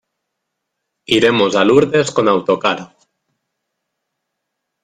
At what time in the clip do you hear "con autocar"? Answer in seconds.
2.15-2.79